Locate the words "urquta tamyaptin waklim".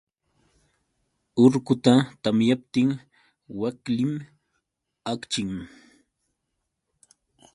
1.43-4.11